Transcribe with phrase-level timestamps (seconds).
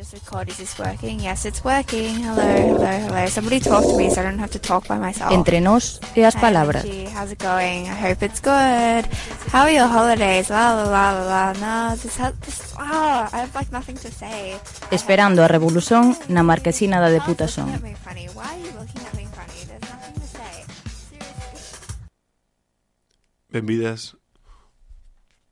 [0.00, 0.48] just record.
[0.48, 1.20] Is this working?
[1.20, 2.14] Yes, it's working.
[2.24, 3.26] Hello, hello, hello.
[3.26, 5.30] Somebody talk to me so I don't have to talk by myself.
[5.30, 6.84] Entre nos e as palabras.
[6.84, 7.84] Hey, how's it going?
[7.84, 9.04] I hope it's good.
[9.52, 10.48] How are your holidays?
[10.48, 11.52] La la la la.
[11.60, 14.56] No, this, this, oh, I have like nothing to say.
[14.90, 17.68] Esperando a revolución na marquesina da Deputación.
[23.52, 24.16] Benvidas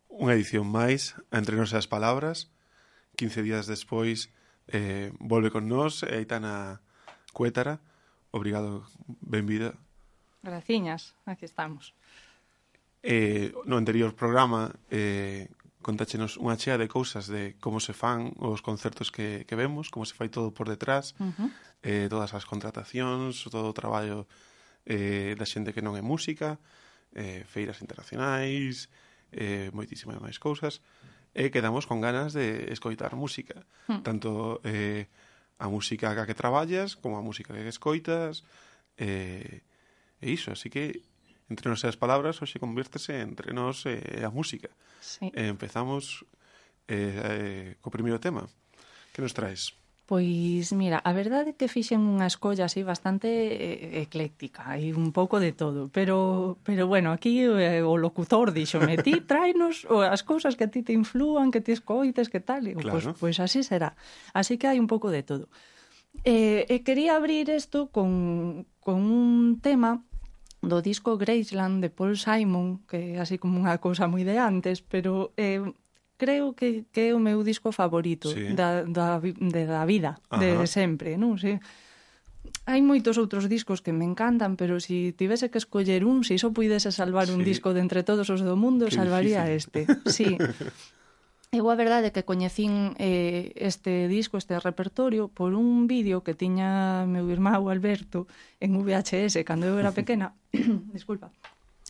[0.09, 2.49] unha edición máis a Entre Nosas Palabras,
[3.21, 4.33] 15 días despois
[4.69, 6.81] Eh, volve con nós, Aitana
[7.32, 7.81] Cuétara.
[8.31, 8.85] Obrigado,
[9.21, 9.75] benvida.
[10.43, 11.94] Graciñas, aquí estamos.
[13.03, 15.49] Eh, no anterior programa eh,
[15.81, 20.04] contáchenos unha chea de cousas de como se fan os concertos que, que vemos, como
[20.04, 21.49] se fai todo por detrás, uh -huh.
[21.80, 24.29] eh, todas as contratacións, todo o traballo
[24.85, 26.61] eh, da xente que non é música,
[27.16, 28.93] eh, feiras internacionais,
[29.32, 30.85] eh, moitísimas máis cousas.
[30.85, 34.03] Uh e quedamos con ganas de escoitar música, Hmm.
[34.03, 35.06] tanto eh,
[35.62, 38.42] a música que traballas como a música que escoitas
[38.98, 39.62] eh,
[40.19, 41.06] e iso, así que
[41.47, 44.75] entre nosas palabras hoxe convértese entre nos e eh, a música.
[44.98, 45.30] Sí.
[45.30, 46.27] Eh, empezamos
[46.91, 48.50] eh, eh, co primeiro tema.
[49.14, 49.77] Que nos traes?
[50.09, 55.12] Pois, mira, a verdade é que fixen unha escolla así bastante eh, ecléctica, hai un
[55.12, 60.56] pouco de todo, pero, pero bueno, aquí eh, o locutor díxome, ti trainos as cousas
[60.56, 63.12] que a ti te inflúan, que ti escoites, que tal, e pois, claro.
[63.20, 64.01] pois, pois así será.
[64.33, 65.53] Así que hai un pouco de todo.
[66.25, 70.09] Eh, e quería abrir isto con, con un tema
[70.64, 74.81] do disco Graceland de Paul Simon, que é así como unha cousa moi de antes,
[74.81, 75.61] pero eh,
[76.19, 78.52] creo que, que é o meu disco favorito sí.
[78.52, 81.38] da, da, de, da vida, de, de sempre, non?
[81.38, 81.56] Sí.
[82.69, 86.36] Hai moitos outros discos que me encantan, pero se si tivese que escoller un, se
[86.36, 87.33] si só puidese salvar sí.
[87.33, 89.89] un disco de entre todos os do mundo, que salvaría difícil.
[89.89, 90.11] este.
[90.12, 90.36] Sí.
[91.48, 97.08] Eu a verdade que coñecín eh, este disco, este repertorio, por un vídeo que tiña
[97.08, 98.28] meu irmão Alberto
[98.61, 100.36] en VHS cando eu era pequena,
[100.92, 101.33] disculpa,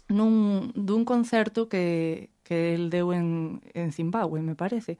[0.06, 4.96] nun, dun concerto que, que el deu en, en Zimbabue, me parece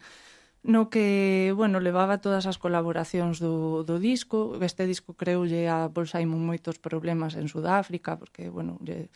[0.62, 4.58] no que, bueno, levaba todas as colaboracións do, do disco.
[4.60, 9.08] Este disco creulle a Paul Simon moitos problemas en Sudáfrica, porque, bueno, lle,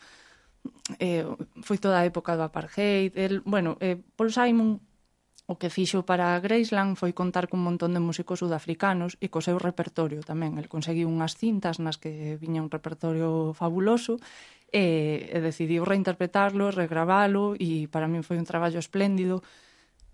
[0.99, 1.27] eh,
[1.61, 3.11] foi toda a época do apartheid.
[3.19, 4.79] El, bueno, eh, Paul Simon
[5.45, 9.59] o que fixo para Graceland foi contar cun montón de músicos sudafricanos e co seu
[9.59, 10.55] repertorio tamén.
[10.55, 14.23] El conseguiu unhas cintas nas que viña un repertorio fabuloso
[14.73, 19.45] e, e decidiu reinterpretarlo, regravalo e para min foi un traballo espléndido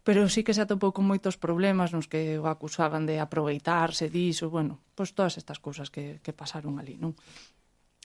[0.03, 4.49] pero sí que se atopou con moitos problemas nos que o acusaban de aproveitarse diso,
[4.49, 7.13] bueno, pois todas estas cousas que, que pasaron ali, non?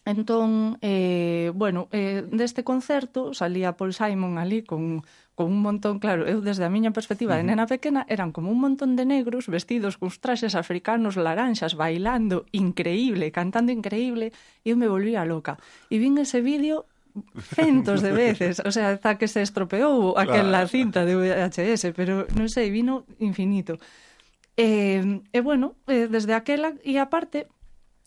[0.05, 5.01] Entón, eh, bueno, eh, deste concerto salía Paul Simon ali con
[5.35, 8.61] con un montón, claro, eu desde a miña perspectiva de nena pequena, eran como un
[8.63, 14.31] montón de negros vestidos cuns traxes africanos laranxas, bailando, increíble, cantando increíble,
[14.63, 15.59] e eu me volvía loca.
[15.91, 16.87] E vin ese vídeo
[17.55, 20.69] centos de veces, o sea, ata que se estropeou aquela claro.
[20.71, 23.79] cinta de VHS, pero non sei, vino infinito.
[24.55, 27.51] Eh, e, eh, eh, bueno, eh, desde aquela, e aparte,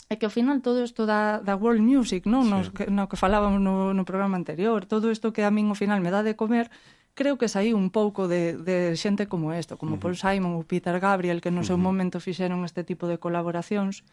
[0.07, 2.47] É que ao final todo isto da, da world music, non?
[2.47, 2.51] Sí.
[2.51, 5.75] Nos, que, no que falábamos no, no programa anterior, todo isto que a min ao
[5.75, 6.72] final me dá de comer,
[7.12, 10.01] creo que saí un pouco de, de xente como isto, como uh -huh.
[10.01, 11.88] Paul Simon ou Peter Gabriel, que no seu uh -huh.
[11.91, 14.07] momento fixeron este tipo de colaboracións.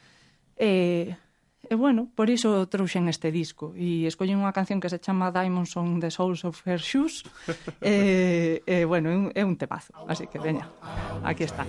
[0.58, 1.14] E,
[1.70, 3.72] e bueno, por iso trouxen este disco.
[3.78, 7.22] E escollen unha canción que se chama Diamonds on the Souls of Her Shoes.
[7.80, 10.66] e, e, bueno, é un, é un temazo, así que veña,
[11.22, 11.64] aquí está.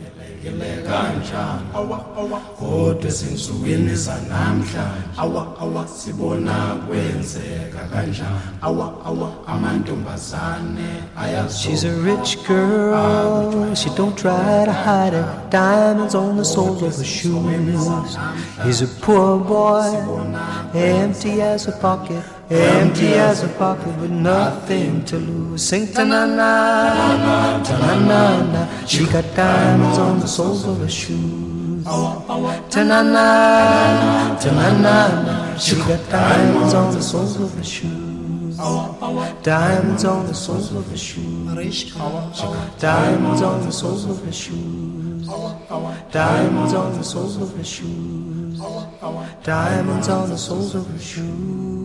[2.60, 4.78] Kodwa sensukwini zanamhlanje
[5.18, 5.88] awa awa.
[5.88, 8.40] Sibona kwenzeka kanjani?
[8.62, 9.32] Awa awa.
[9.48, 11.06] Amantombazane
[11.50, 15.26] She's a rich girl, ah, she don't try to hide it.
[15.50, 18.18] Diamonds on the soles of her shoes.
[18.64, 19.92] He's a poor boy,
[20.74, 25.64] empty as a pocket, empty as a pocket with nothing to lose.
[25.68, 28.86] Sing ta na na, ta na na na.
[28.86, 31.84] She got diamonds on the soles of her shoes.
[31.86, 35.58] Ta na na, ta na na na.
[35.58, 38.58] She got diamonds on the soles of her shoes.
[39.44, 41.92] Diamonds on the soles of her shoes.
[42.80, 45.28] Diamonds on the soles of her shoes.
[46.12, 48.60] Diamonds on the soles of her shoes.
[49.44, 51.85] Diamonds on the soles of her shoes.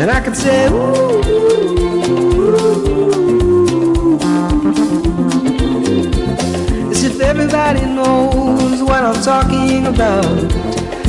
[0.00, 0.74] And I can say, Ooh.
[0.74, 1.88] ooh.
[6.88, 10.24] As if everybody knows what I'm talking about.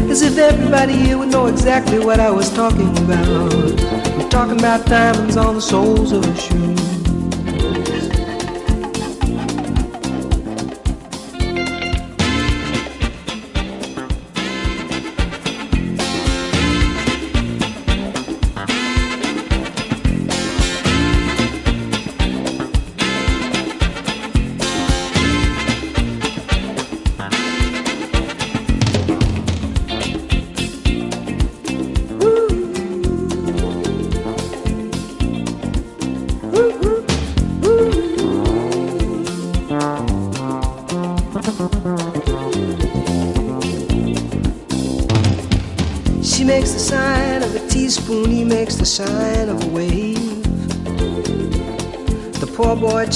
[0.09, 3.79] As if everybody here would know exactly what I was talking about.
[4.19, 6.98] I'm talking about diamonds on the soles of her shoes.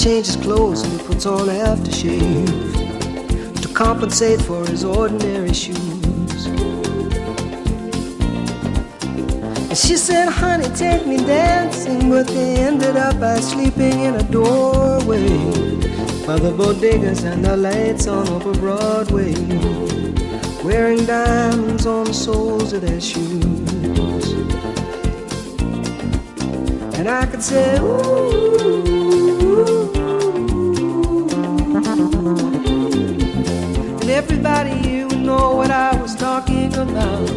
[0.04, 2.42] Changes clothes and he puts on aftershave
[3.62, 6.46] to compensate for his ordinary shoes.
[9.70, 14.22] And she said, honey, take me dancing, but they ended up by sleeping in a
[14.24, 15.26] doorway
[16.26, 19.32] by the bodegas and the lights on over Broadway
[20.62, 24.32] wearing diamonds on the soles of their shoes.
[26.98, 29.03] And I could say, ooh.
[34.44, 37.30] everybody you would know what I was talking about.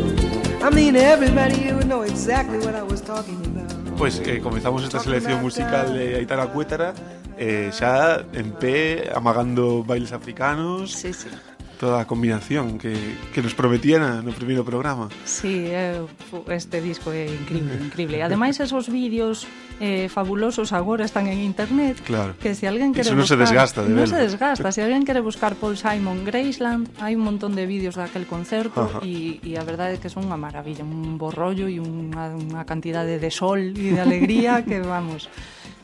[0.62, 3.98] I mean, everybody you would know exactly what I was talking about.
[3.98, 6.94] Pois pues, eh, comezamos esta selección musical de Aitana Cuétara
[7.38, 10.92] eh, xa en pé amagando bailes africanos.
[10.92, 11.30] Sí, sí
[11.77, 12.94] toda a combinación que,
[13.31, 15.07] que nos prometían no primeiro programa.
[15.24, 16.01] Sí, eh,
[16.50, 18.18] este disco é increíble, increíble.
[18.25, 19.45] Ademais, esos vídeos
[19.79, 22.33] eh, fabulosos agora están en internet claro.
[22.41, 24.74] que se alguén quere Eso non buscar, se desgasta, de Non se desgasta.
[24.74, 29.39] Se alguén quere buscar Paul Simon Graceland, hai un montón de vídeos daquel concerto e
[29.53, 33.62] a verdade é que son unha maravilla, un borrollo e unha, unha cantidade de sol
[33.77, 35.29] e de alegría que vamos...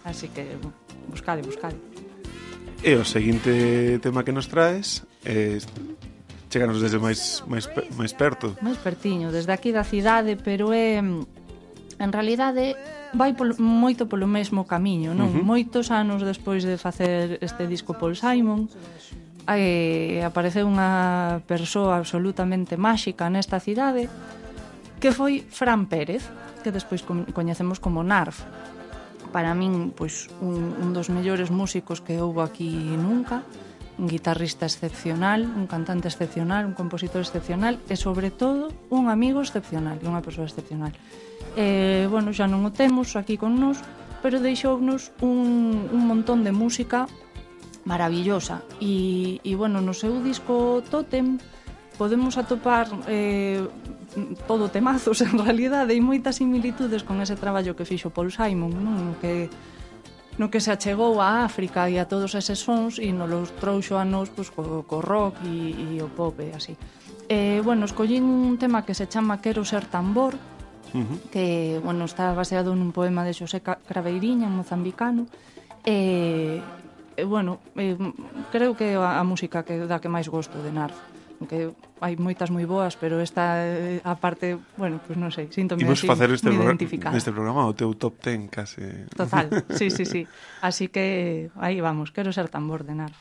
[0.03, 0.59] Así que
[1.07, 1.79] buscade, buscade.
[2.83, 5.59] E o seguinte tema que nos traes eh,
[6.49, 7.65] cheganos desde máis, máis,
[7.97, 8.53] máis perto.
[8.61, 11.01] Máis pertiño, desde aquí da cidade, pero é...
[12.01, 12.75] En realidade,
[13.13, 15.29] vai polo, moito polo mesmo camiño, non?
[15.29, 15.45] Uh -huh.
[15.45, 18.67] Moitos anos despois de facer este disco Paul Simon,
[19.47, 24.07] eh, apareceu unha persoa absolutamente máxica nesta cidade
[25.03, 26.23] que foi Fran Pérez,
[26.63, 27.03] que despois
[27.35, 28.47] coñecemos como Narf.
[29.35, 33.43] Para min, pois, un, un dos mellores músicos que houve aquí nunca
[33.97, 40.01] un guitarrista excepcional, un cantante excepcional, un compositor excepcional e, sobre todo, un amigo excepcional
[40.01, 40.91] e unha persoa excepcional.
[41.53, 43.77] Eh, bueno, xa non o temos aquí con nós,
[44.25, 47.05] pero deixounos un, un montón de música
[47.85, 48.63] maravillosa.
[48.81, 51.37] E, e bueno, no seu disco Totem
[51.97, 53.61] podemos atopar eh,
[54.47, 59.13] todo temazos en realidade e moitas similitudes con ese traballo que fixo Paul Simon, non?
[59.21, 59.53] que
[60.37, 64.01] no que se achegou a África e a todos eses sons e nos los trouxo
[64.01, 66.73] a nos pues, co, co rock e, e o pop e así.
[67.29, 70.35] E, bueno, escollín un tema que se chama Quero ser tambor,
[70.93, 71.17] uh -huh.
[71.29, 75.29] que, bueno, está baseado nun poema de Xosé Craveiriña, mozambicano,
[75.85, 76.61] e,
[77.13, 77.95] e bueno, eh,
[78.49, 81.12] creo que a, a música que da que máis gosto de Narf
[81.45, 81.71] que
[82.03, 85.83] hai moitas moi boas, pero esta eh, a parte, bueno, pois pues non sei, síntome
[85.83, 86.73] Imos así, facer este, pro
[87.15, 89.07] este programa o teu top 10 case.
[89.13, 90.27] Total, sí, sí, sí.
[90.59, 93.13] Así que aí vamos, quero ser tambor de nar.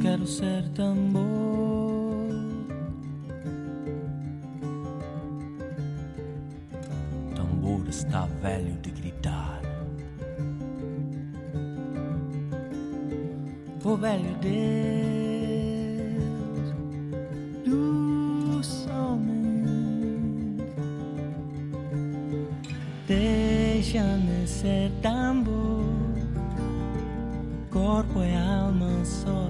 [0.00, 1.79] Quero ser tambor
[7.70, 9.60] Tambor está velho de gritar.
[13.84, 14.50] O velho Deus
[17.64, 20.60] dos homens.
[23.06, 25.84] Deixa-me ser tambor.
[27.70, 29.48] corpo e alma só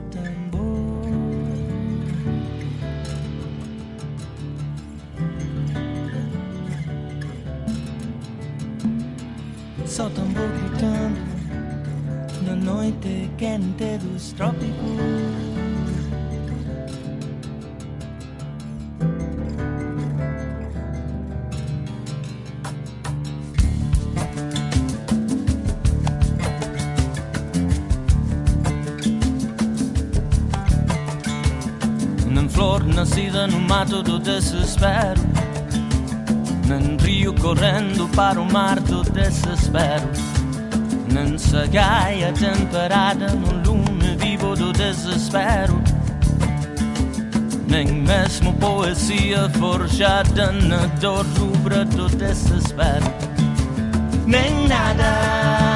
[10.00, 11.20] Só tambor gritando
[12.46, 14.72] na noite quente dos trópicos.
[32.26, 35.20] Nem flor nascida no mato do desespero
[36.66, 40.08] Nem rio correndo para o mar do desespero.
[41.12, 45.82] Nem sagaia temperada no lume vivo do desespero.
[47.68, 53.06] Nem mesmo poesia forjada na dor rubra do desespero.
[54.26, 55.69] Nem nada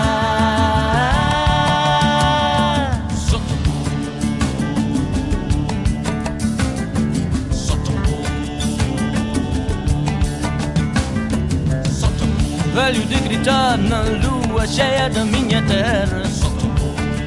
[12.74, 16.24] Velho de gritar na lua cheia da minha terra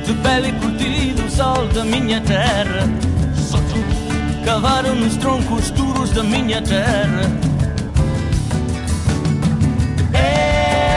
[0.05, 2.85] De pele curtido o sol da minha terra
[4.43, 7.31] Cavaram nos troncos duros da minha terra.
[10.13, 10.87] É.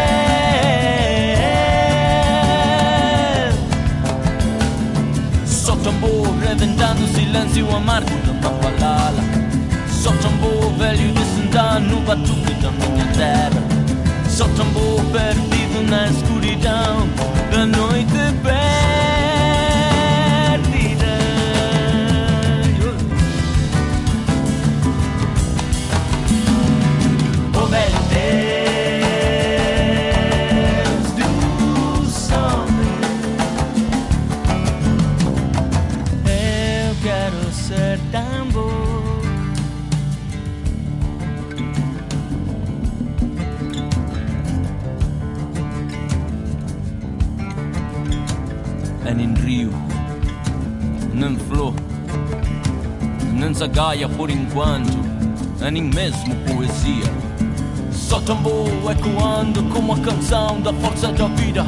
[5.46, 9.22] Só tambor reventando o silêncio amargo da Mapalala
[9.88, 13.69] Só tambor velho de sentar no batuque da minha terra
[14.60, 17.08] tambor perdido na escuridão
[17.50, 18.12] da noite
[18.42, 18.89] perdida
[53.60, 54.98] nem zagaia por enquanto,
[55.60, 57.04] é nem mesmo poesia.
[57.92, 61.66] Só tambor ecoando como a canção da força da vida.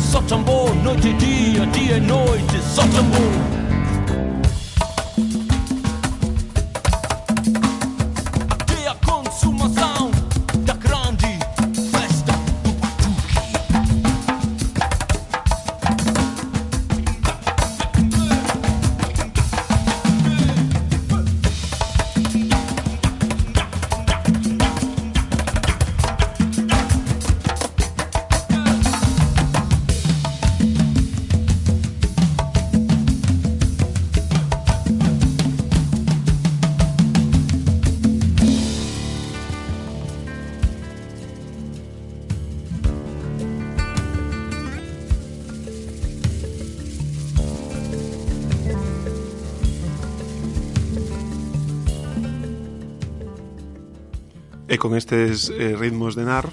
[0.00, 3.57] Só tambor, noite e dia, dia e noite, só tambor.
[54.68, 56.52] E con estes eh, ritmos de Nar,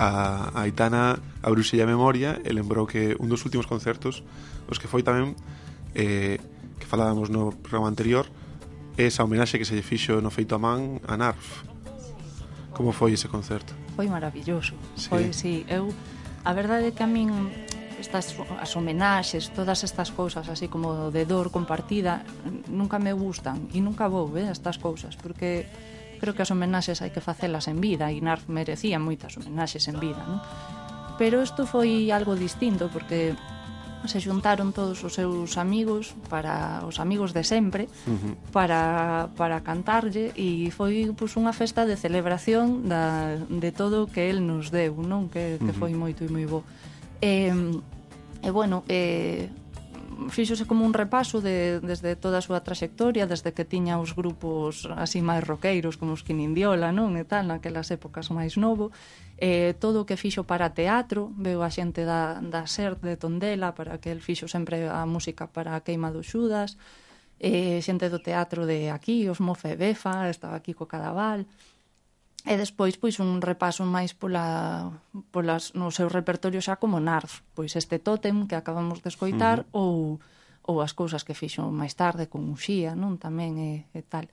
[0.00, 4.24] a, a Aitana abriuse a memoria e lembrou que un dos últimos concertos
[4.66, 5.36] os que foi tamén
[5.94, 6.40] eh,
[6.80, 8.26] que falábamos no programa anterior
[8.96, 11.62] esa homenaxe que se lle fixo no feito a man a Narf
[12.74, 13.70] Como foi ese concerto?
[13.94, 15.06] Foi maravilloso sí.
[15.06, 15.94] Foi, sí, eu
[16.44, 17.32] A verdade é que a min
[17.96, 22.20] estas as homenaxes, todas estas cousas así como de dor compartida
[22.68, 25.64] nunca me gustan e nunca vou, eh, estas cousas, porque
[26.18, 29.96] creo que as homenaxes hai que facelas en vida, e Narf merecía moitas homenaxes en
[29.98, 30.40] vida, non?
[31.18, 33.38] Pero isto foi algo distinto, porque
[34.08, 38.34] se xuntaron todos os seus amigos para os amigos de sempre uh -huh.
[38.52, 44.28] para, para cantarlle e foi pois, unha festa de celebración da, de todo o que
[44.28, 46.60] el nos deu non que, que foi moito e moi bo
[47.24, 47.48] e,
[48.44, 49.48] e bueno e,
[50.30, 54.88] fíxose como un repaso de, desde toda a súa traxectoria, desde que tiña os grupos
[54.94, 57.14] así máis roqueiros, como os Quinindiola, non?
[57.18, 58.90] E tal, naquelas épocas máis novo.
[59.36, 63.74] Eh, todo o que fixo para teatro, veo a xente da, da SER de Tondela,
[63.74, 66.78] para que el fixo sempre a música para a Queima do Xudas,
[67.42, 71.44] eh, xente do teatro de aquí, os Mofe Befa, estaba aquí co Cadaval,
[72.44, 74.92] E despois pois un repaso máis pola
[75.32, 79.72] polas no seu repertorio xa como Narf, pois este Tótem que acabamos de escoitar uh
[79.72, 79.80] -huh.
[79.80, 80.20] ou
[80.64, 84.28] ou as cousas que fixo máis tarde con Uxía, non tamén e, e tal.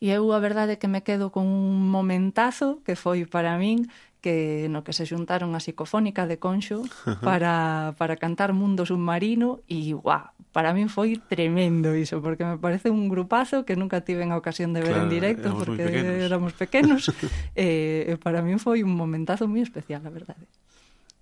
[0.00, 3.88] E eu a verdade que me quedo con un momentazo que foi para min
[4.24, 6.84] que no que se xuntaron a psicofónica de Conxo
[7.26, 12.90] para, para cantar Mundo Submarino e guau, para min foi tremendo iso, porque me parece
[12.90, 16.24] un grupazo que nunca tiven a ocasión de ver claro, en directo, éramos porque pequenos.
[16.26, 17.00] éramos pequenos,
[17.54, 20.44] e eh, eh, para min foi un momentazo moi especial, a verdade.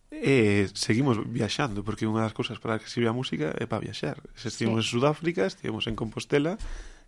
[0.09, 3.85] E eh, seguimos viaxando, porque unha das cousas para que sirve a música é para
[3.85, 4.25] viaxar.
[4.33, 4.89] Se estivemos sí.
[4.89, 6.57] en Sudáfrica, estivemos en Compostela,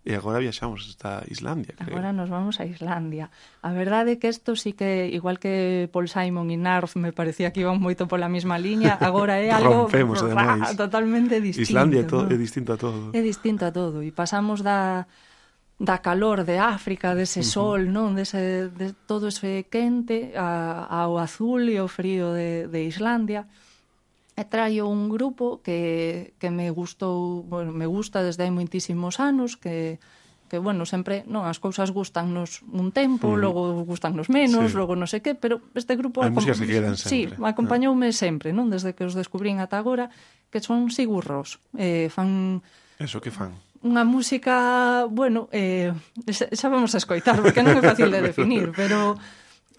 [0.01, 1.93] e agora viaxamos hasta Islandia, creo.
[1.93, 3.29] Agora nos vamos a Islandia.
[3.61, 7.53] A verdade é que isto sí que, igual que Paul Simon e Narf me parecía
[7.53, 10.73] que iban moito pola mesma liña, agora é algo Rompemos, ademais.
[10.81, 11.69] totalmente distinto.
[11.69, 12.33] Islandia to no?
[12.33, 13.13] é distinto a todo.
[13.13, 14.01] É distinto a todo.
[14.01, 15.05] E pasamos da
[15.81, 21.69] da calor de África, dese sol, non, dese de todo ese quente a, ao azul
[21.69, 23.49] e ao frío de, de Islandia
[24.35, 29.59] e traio un grupo que, que me gustou, bueno, me gusta desde hai moitísimos anos,
[29.59, 29.99] que
[30.51, 33.39] que bueno, sempre, non, as cousas gustannos un tempo, mm.
[33.39, 34.75] logo gustannos menos, sí.
[34.75, 37.39] logo non sei que, pero este grupo Hai músicas que quedan sempre.
[37.39, 38.19] Sí, acompañoume ah.
[38.19, 40.11] sempre, non, desde que os descubrín ata agora,
[40.51, 41.63] que son sigurros.
[41.79, 42.59] Eh, fan
[42.99, 43.55] Eso que fan?
[43.79, 45.95] Unha música, bueno, eh,
[46.27, 49.15] xa, xa vamos a escoitar, porque non é fácil de definir, pero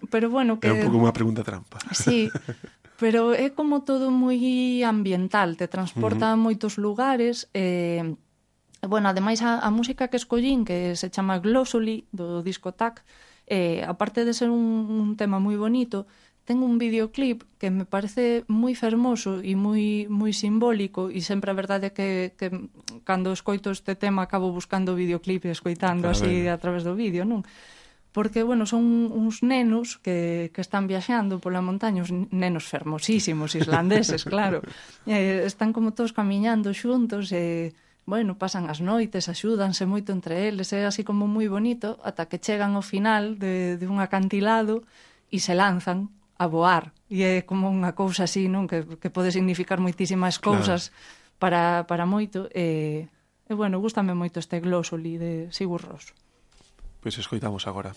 [0.09, 1.77] pero bueno que É un pouco unha pregunta trampa.
[1.93, 2.33] Sí,
[3.03, 4.39] pero é como todo moi
[4.87, 6.39] ambiental, te transporta uh -huh.
[6.39, 11.43] a moitos lugares e eh, bueno, ademais a, a música que escollín que se chama
[11.43, 13.03] Glossoli do disco TAC,
[13.51, 16.07] eh, aparte de ser un, un tema moi bonito,
[16.47, 21.59] ten un videoclip que me parece moi fermoso e moi moi simbólico e sempre a
[21.59, 22.47] verdade é que, que
[23.03, 26.95] cando escoito este tema acabo buscando o videoclip e escoitando claro, así a través do
[26.95, 27.43] vídeo, non?
[28.13, 34.21] porque, bueno, son uns nenos que, que están viaxando pola montaña, uns nenos fermosísimos islandeses,
[34.33, 34.61] claro.
[35.09, 37.65] Eh, están como todos camiñando xuntos e, eh,
[38.05, 42.29] bueno, pasan as noites, axúdanse moito entre eles, é eh, así como moi bonito, ata
[42.29, 44.85] que chegan ao final de, de un acantilado
[45.33, 46.93] e se lanzan a voar.
[47.09, 48.69] E é como unha cousa así, non?
[48.69, 51.41] Que, que pode significar moitísimas cousas claro.
[51.41, 52.45] para, para moito.
[52.53, 53.09] E,
[53.49, 56.13] e bueno, gustame moito este glósoli de Sigur Ross.
[57.03, 57.91] Pois escoitamos agora.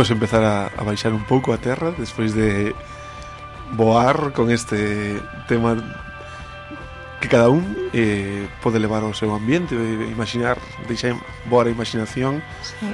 [0.00, 2.72] Imos empezar a, a baixar un pouco a terra despois de
[3.76, 5.76] voar con este tema
[7.20, 10.56] que cada un eh, pode levar ao seu ambiente, E imaginar,
[10.88, 11.20] deixar
[11.52, 12.40] voar a imaginación.
[12.64, 12.88] Sí.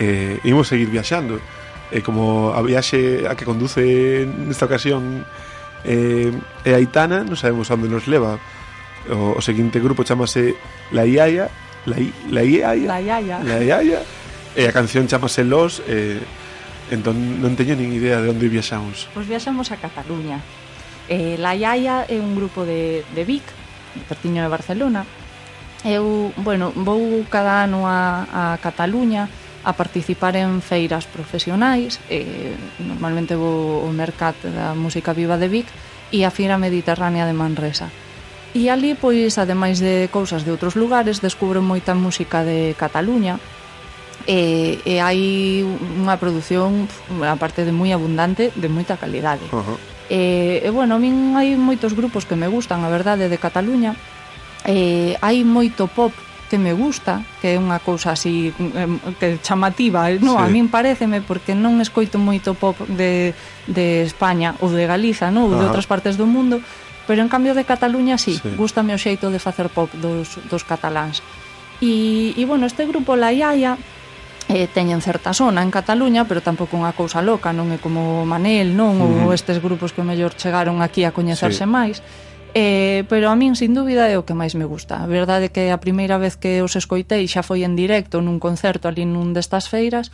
[0.00, 1.36] Eh, imos seguir viaxando.
[1.92, 5.28] E eh, como a viaxe a que conduce nesta ocasión
[5.84, 6.32] eh,
[6.64, 8.40] é Aitana, non sabemos onde nos leva.
[9.12, 10.56] O, o seguinte grupo chamase
[10.88, 11.52] La Iaia,
[11.84, 14.00] La, I, la Iaia, La Iaia, La Iaia
[14.56, 16.18] E a canción chamase Los e,
[16.90, 19.06] Entón non teño nin idea de onde viaxamos.
[19.14, 20.42] Pois viaxamos a Cataluña.
[21.06, 23.46] Eh, La Iaia é un grupo de, de Vic
[24.10, 25.06] Pertiño de Barcelona.
[25.86, 29.30] Eu, bueno, vou cada ano a, a Cataluña
[29.62, 32.02] a participar en feiras profesionais.
[32.10, 35.70] Eh, normalmente vou ao Mercat da Música Viva de Vic
[36.10, 37.86] e a Fira Mediterránea de Manresa.
[38.50, 43.38] E ali, pois, ademais de cousas de outros lugares descubro moita música de Cataluña
[44.26, 46.88] e, e hai unha produción
[47.24, 49.78] aparte de moi abundante de moita calidade uh -huh.
[50.10, 53.96] e, e bueno, a min hai moitos grupos que me gustan a verdade de Cataluña
[54.68, 56.12] e, hai moito pop
[56.50, 58.50] que me gusta, que é unha cousa así
[59.22, 60.42] que chamativa, eh, no, sí.
[60.42, 63.38] a min pareceme porque non escoito moito pop de,
[63.70, 66.58] de España ou de Galiza, no, ou de outras partes do mundo,
[67.06, 68.50] pero en cambio de Cataluña sí, sí.
[68.58, 71.22] gustame o xeito de facer pop dos, dos cataláns.
[71.78, 73.78] E, e bueno, este grupo La Iaia
[74.48, 78.72] eh, teñen certa zona en Cataluña, pero tampouco unha cousa loca, non é como Manel,
[78.72, 79.24] non, uh -huh.
[79.28, 81.70] ou estes grupos que mellor chegaron aquí a coñecerse sí.
[81.70, 82.00] máis.
[82.50, 84.98] Eh, pero a min, sin dúbida, é o que máis me gusta.
[84.98, 88.42] A verdade é que a primeira vez que os escoitei xa foi en directo nun
[88.42, 90.10] concerto ali nun destas feiras,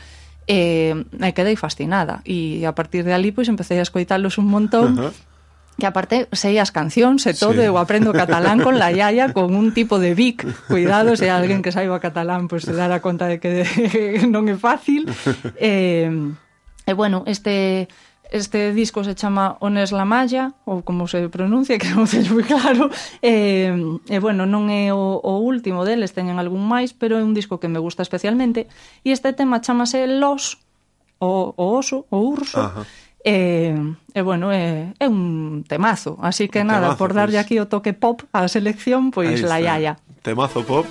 [0.47, 4.47] e eh, me quedei fascinada e a partir de ali pois empecé a escoitalos un
[4.47, 5.36] montón uh -huh
[5.79, 7.69] que aparte sei as cancións e todo, sí.
[7.69, 11.73] eu aprendo catalán con la yaya, con un tipo de bic, cuidado, se alguén que
[11.73, 13.69] saiba catalán, pois pues, se dará conta de que
[14.33, 15.05] non é fácil.
[15.57, 17.89] E, eh, e bueno, este
[18.31, 22.43] este disco se chama Ones la Malla, ou como se pronuncia, que non sei moi
[22.43, 22.91] claro,
[23.23, 23.71] e,
[24.11, 27.63] e bueno, non é o, o último deles, teñen algún máis, pero é un disco
[27.63, 28.67] que me gusta especialmente,
[29.07, 30.59] e este tema chamase Los,
[31.23, 32.83] o, o oso, o urso, Ajá.
[33.27, 33.75] E,
[34.15, 37.67] e bueno, é, é un temazo, así que un nada, temazo, por darlle aquí o
[37.67, 39.67] toque pop á selección, pois Ahí la está.
[39.67, 39.93] yaya.
[40.23, 40.87] Temazo pop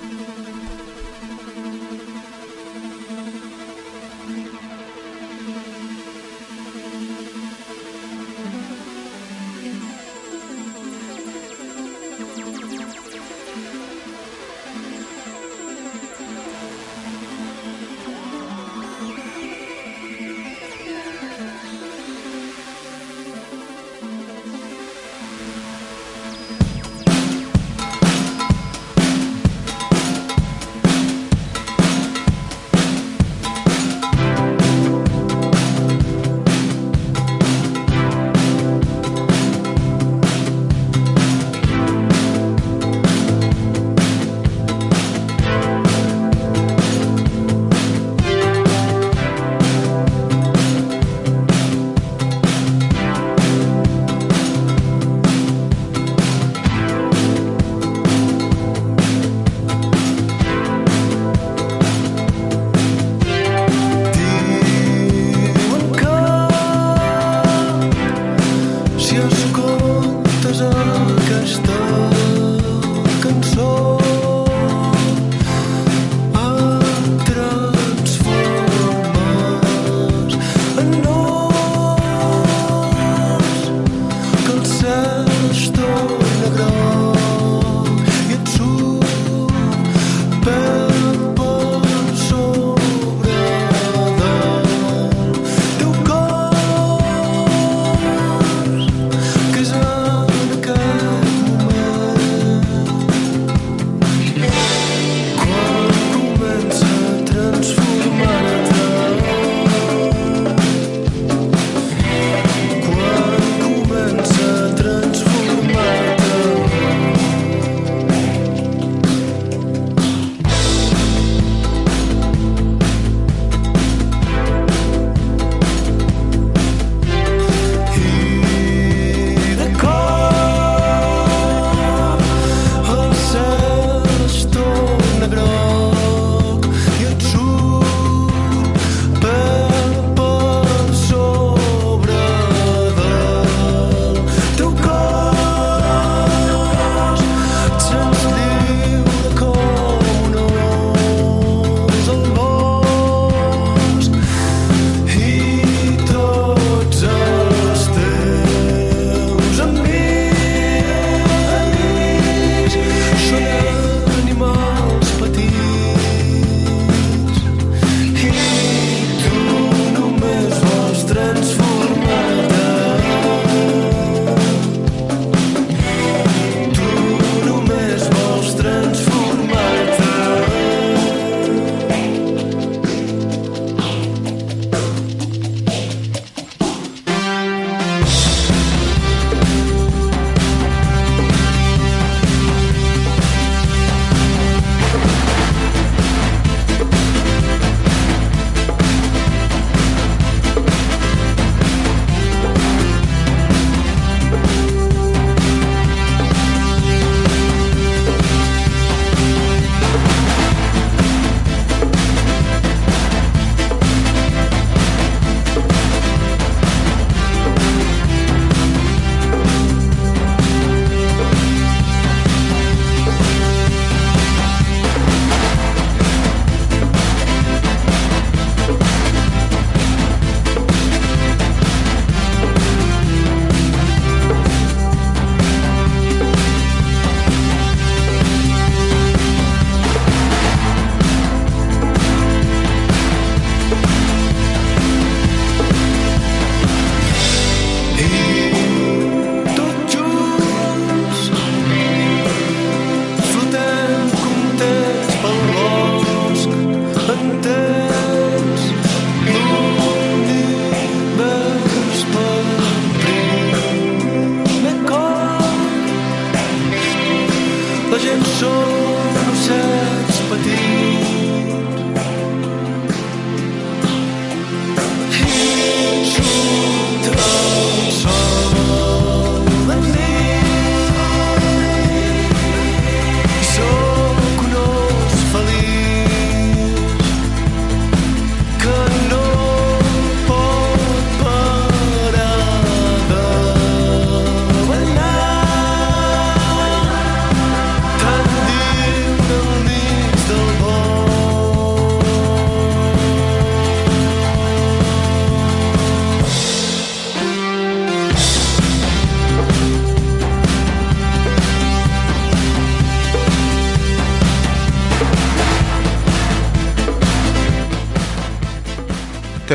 [268.06, 268.85] Belgian show.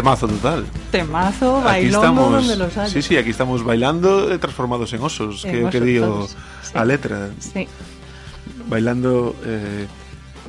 [0.02, 0.66] temazo total.
[0.92, 2.90] Temazo, bailando estamos, donde los hay.
[2.90, 6.72] Sí, sí, aquí estamos bailando eh, transformados en osos, en que, osos, que digo sí.
[6.74, 7.30] a letra.
[7.40, 7.68] Sí.
[8.68, 9.86] Bailando eh,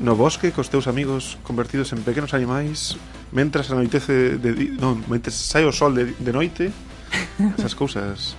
[0.01, 2.97] no bosque cos teus amigos convertidos en pequenos animais
[3.31, 6.73] mentras anoitece de di, non, mentras sai o sol de, de noite
[7.61, 8.35] esas cousas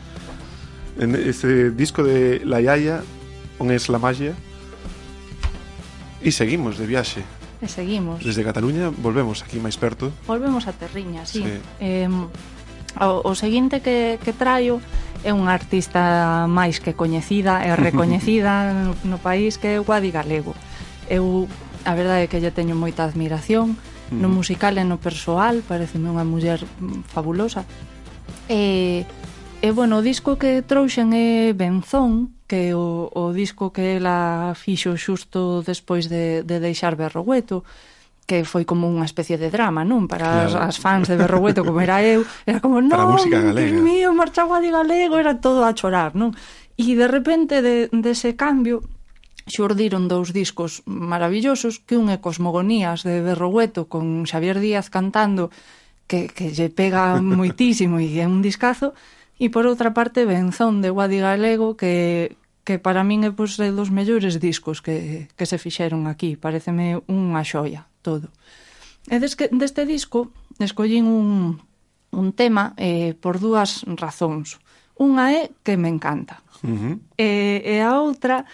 [0.97, 3.05] en este disco de La Yaya
[3.61, 4.33] on es la magia
[6.25, 7.21] e seguimos de viaxe
[7.63, 8.19] E seguimos.
[8.19, 10.11] Desde Cataluña volvemos aquí máis perto.
[10.27, 11.47] Volvemos a Terriña, sí.
[11.47, 11.55] sí.
[11.79, 12.11] Eh,
[12.99, 14.83] o, o seguinte que, que traio
[15.23, 20.11] é unha artista máis que coñecida e recoñecida no, no país que é o Guadi
[20.11, 20.51] Galego.
[21.07, 21.47] Eu
[21.87, 23.79] a verdade é que lle teño moita admiración
[24.11, 27.63] no musical e no persoal, pareceme unha muller mm, fabulosa.
[28.51, 29.32] E eh,
[29.63, 34.99] E bueno, o disco que trouxen é Benzón, que o, o disco que ela fixo
[34.99, 37.63] xusto despois de, de deixar Berrogueto,
[38.27, 40.11] que foi como unha especie de drama, non?
[40.11, 40.67] Para claro.
[40.67, 44.67] as, as fans de Berrogueto, como era eu, era como, non, Dios mío, marchaba de
[44.67, 46.35] galego, era todo a chorar, non?
[46.75, 48.83] E de repente de, dese cambio
[49.47, 55.55] xurdiron dous discos maravillosos, que un é Cosmogonías de Berrogueto con Xavier Díaz cantando,
[56.03, 58.91] que, que lle pega moitísimo e é un discazo,
[59.41, 63.89] E por outra parte, Benzón de Guadi Galego, que, que para min é pois, dos
[63.89, 66.37] mellores discos que, que se fixeron aquí.
[66.37, 68.29] Pareceme unha xoia, todo.
[69.09, 71.59] E desque, deste disco, escollín un,
[72.13, 74.61] un tema eh, por dúas razóns.
[74.95, 76.39] Unha é que me encanta.
[76.63, 76.95] Uh -huh.
[77.19, 77.29] e,
[77.65, 78.45] e a outra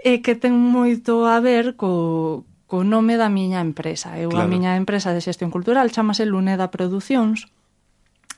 [0.00, 4.16] é que ten moito a ver co, co nome da miña empresa.
[4.16, 4.46] Eu claro.
[4.46, 7.52] a miña empresa de xestión cultural chamase Luneda Producións.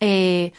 [0.03, 0.51] E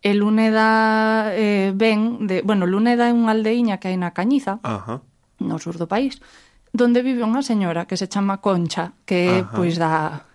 [0.00, 2.42] E Luneda eh, ven de...
[2.42, 5.02] Bueno, Luneda é unha aldeiña que hai na Cañiza, Ajá.
[5.42, 6.22] no sur do país,
[6.70, 10.28] donde vive unha señora que se chama Concha, que é pois da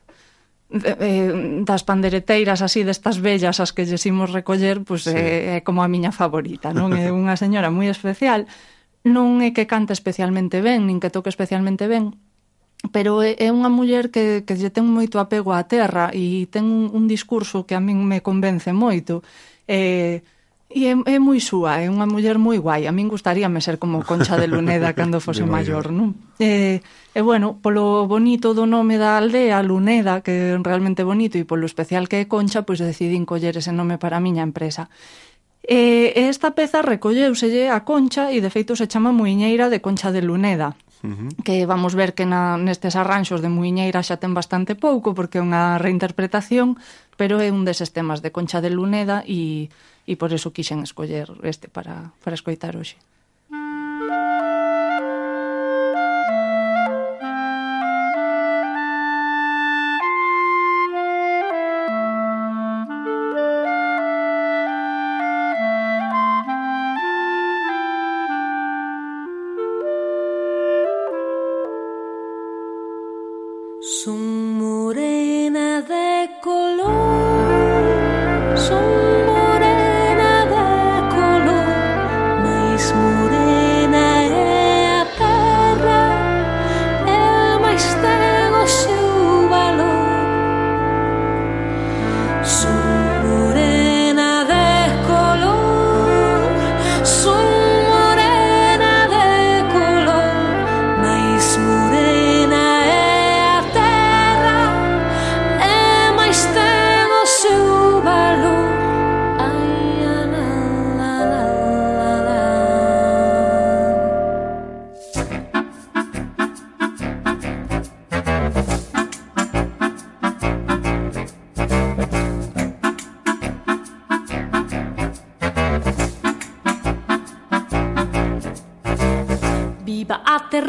[0.73, 5.15] eh, das pandereteiras así destas vellas as que lles recoller, pois sí.
[5.15, 6.91] é, é como a miña favorita, non?
[6.97, 8.49] É unha señora moi especial,
[9.05, 12.17] non é que cante especialmente ben, nin que toque especialmente ben,
[12.91, 16.91] pero é, unha muller que, que lle ten moito apego á terra e ten un,
[16.91, 19.23] un discurso que a min me convence moito
[19.67, 20.21] Eh,
[20.73, 22.89] E é, é moi súa, é unha muller moi guai.
[22.89, 26.17] A min gustaríame ser como Concha de Luneda cando fose maior, non?
[26.41, 26.81] E,
[27.13, 31.69] e bueno, polo bonito do nome da aldea, Luneda, que é realmente bonito, e polo
[31.69, 34.89] especial que é Concha, pois decidín coller ese nome para a miña empresa.
[35.61, 40.09] E, e esta peza recolleuselle a Concha e de feito se chama Muiñeira de Concha
[40.09, 40.73] de Luneda.
[41.03, 41.43] Mm-hmm.
[41.43, 45.43] Que vamos ver que na, nestes arranxos de Muiñeira xa ten bastante pouco porque é
[45.43, 46.79] unha reinterpretación
[47.19, 49.67] pero é un deses temas de Concha de Luneda e,
[50.07, 52.95] e por eso quixen escoller este para, para escoitar hoxe.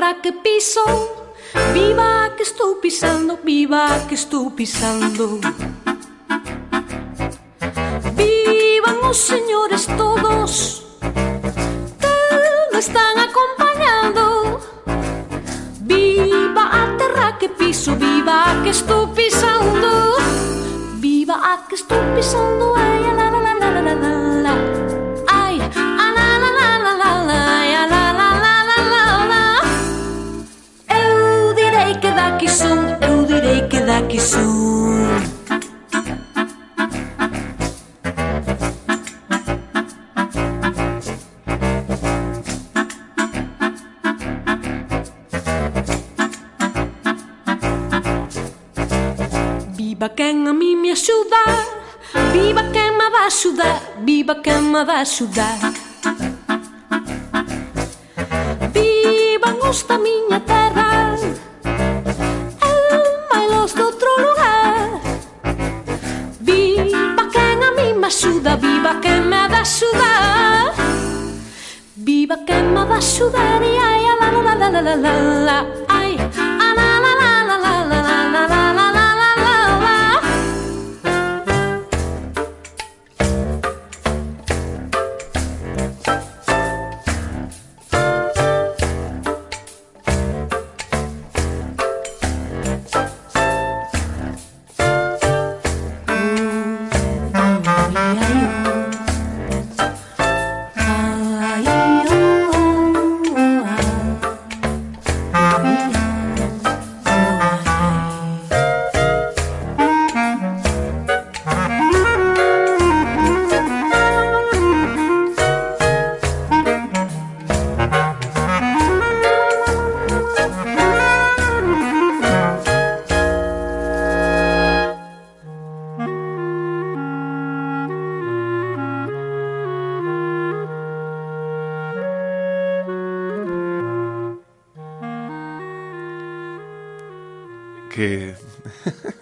[0.04, 0.84] tierra que piso,
[1.72, 5.40] viva que estoy pisando, viva que estoy pisando.
[50.16, 51.44] quen a mí me axuda.
[52.32, 55.58] Viva quen me va axudar Viva quen me va axudar
[58.72, 61.16] Vivan os da miña terra
[62.62, 63.02] Eu
[63.32, 65.00] mailos do outro lugar.
[66.40, 70.72] Viva quen a mí me axuda Viva quen me va axudar
[71.96, 75.12] Viva quen me va axudar ai, la, la, la, la, la, la, la,
[75.48, 75.83] la.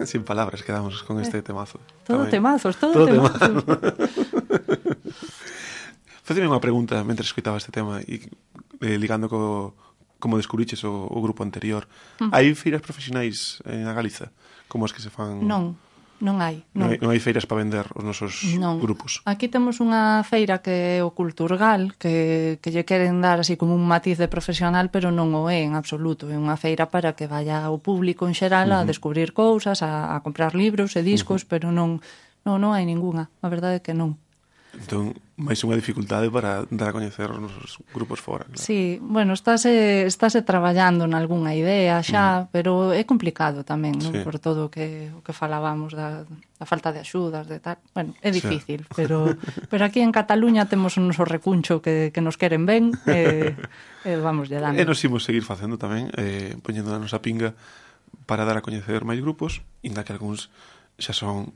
[0.11, 1.78] Sin palabras quedamos con este eh, temazo.
[2.07, 2.30] Todo Tamén.
[2.30, 3.64] temazos, todo, todo temazos.
[6.22, 8.22] Faceme unha pregunta mentre escuitaba este tema e
[8.82, 9.74] eh, ligando co
[10.22, 11.90] como descubriches o, o grupo anterior.
[12.22, 12.34] Uh -huh.
[12.34, 14.30] Hai feiras profesionais na Galiza
[14.70, 15.42] como as que se fan?
[15.42, 15.74] Non.
[16.23, 16.62] Non hai.
[16.70, 18.79] Non, non hai, non hai feiras para vender os nosos non.
[18.79, 19.27] grupos.
[19.27, 23.75] Aquí temos unha feira que é o Culturgal, que, que lle queren dar así como
[23.75, 26.31] un matiz de profesional, pero non o é en absoluto.
[26.31, 28.87] É unha feira para que vaya o público en xeral uh -huh.
[28.87, 31.51] a descubrir cousas, a, a comprar libros e discos, uh -huh.
[31.51, 31.99] pero non,
[32.47, 33.27] non, non hai ningunha.
[33.43, 34.14] A verdade é que non.
[34.73, 38.49] Entón, máis unha dificultade para dar a coñecer os nosos grupos fora.
[38.49, 38.57] Claro.
[38.57, 42.53] Sí, bueno, estáse, estáse traballando en algunha idea xa, uh -huh.
[42.57, 44.09] pero é complicado tamén, sí.
[44.09, 44.25] non?
[44.25, 46.25] por todo o que, o que falábamos da,
[46.57, 47.85] da falta de axudas, de tal.
[47.93, 48.97] Bueno, é difícil, sí.
[48.97, 49.37] pero,
[49.68, 54.09] pero aquí en Cataluña temos un noso recuncho que, que nos queren ben, e, eh,
[54.09, 54.81] eh, vamos lle dando.
[54.81, 57.53] E nos imos seguir facendo tamén, eh, poñendo a nosa pinga
[58.25, 60.49] para dar a coñecer máis grupos, inda que algúns
[60.97, 61.53] xa son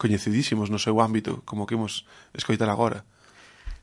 [0.00, 3.04] coñecidísimos no seu ámbito, como que imos escoitar agora.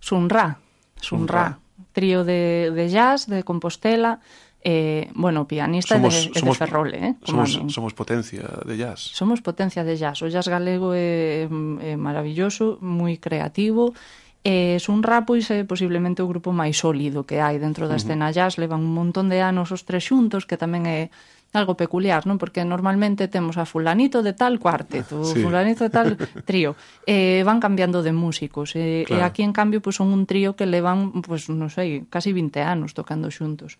[0.01, 0.57] Sunra,
[0.97, 1.93] Sunra, Sunrá.
[1.93, 4.17] trío de, de jazz de Compostela,
[4.65, 9.13] eh, bueno, pianista somos, de, somos, de Ferrol, eh, somos, somos potencia de jazz.
[9.13, 10.25] Somos potencia de jazz.
[10.25, 13.93] O jazz galego é, é maravilloso, moi creativo,
[14.41, 18.33] e eh, Sunra pois é posiblemente o grupo máis sólido que hai dentro da escena
[18.33, 21.13] jazz, levan un montón de anos os tres xuntos, que tamén é
[21.53, 22.35] algo peculiar, non?
[22.35, 25.39] Porque normalmente temos a fulanito de tal cuarteto, ah, sí.
[25.39, 26.07] fulanito de tal
[26.49, 26.75] trío.
[27.07, 28.75] Eh, van cambiando de músicos.
[28.75, 29.23] Eh, claro.
[29.23, 32.59] E aquí, en cambio, pues, son un trío que levan, pues, non sei, casi 20
[32.61, 33.79] anos tocando xuntos.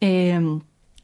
[0.00, 0.40] Eh,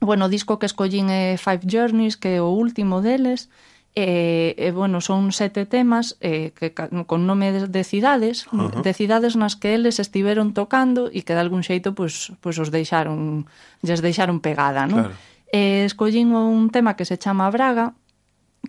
[0.01, 3.53] bueno, o disco que escollín é Five Journeys, que é o último deles,
[3.99, 8.71] E, eh, eh, bueno, son sete temas eh, que, con nome de, de cidades, uh
[8.71, 8.83] -huh.
[8.83, 12.63] de cidades nas que eles estiveron tocando e que de algún xeito pois, pues, pois
[12.63, 13.51] pues os deixaron
[13.83, 15.11] lles deixaron pegada, non?
[15.11, 15.19] Claro.
[15.49, 17.97] E escollín un tema que se chama Braga,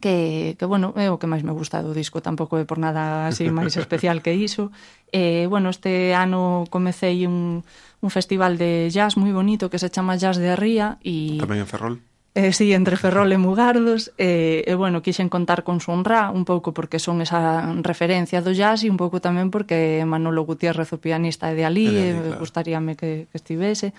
[0.02, 3.28] que, que bueno, é o que máis me gusta do disco, tampouco é por nada
[3.28, 4.72] así máis especial que iso.
[5.12, 7.66] E, bueno, este ano comecei un,
[8.00, 11.02] un festival de jazz moi bonito que se chama Jazz de Ría.
[11.04, 11.42] E...
[11.42, 11.96] Tamén en Ferrol?
[12.38, 16.30] Eh, sí, entre Ferrol e Mugardos, eh, e, eh, eh, bueno, quixen contar con Sonrá
[16.30, 20.94] un pouco porque son esa referencia do jazz e un pouco tamén porque Manolo Gutiérrez,
[20.96, 22.40] o pianista, é de ali, e, de ali, claro.
[22.40, 23.92] gustaríame que, que estivese.